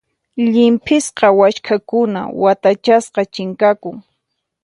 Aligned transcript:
Llimp'isqa 0.51 1.27
waskhakuna 1.39 2.21
watachasqa 2.43 3.21
chinkanku. 3.33 3.91